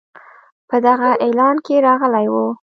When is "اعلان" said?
1.25-1.55